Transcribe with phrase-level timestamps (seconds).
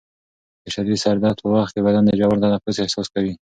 [0.63, 3.33] د شدید سر درد په وخت کې بدن د ژور تنفس احساس کوي.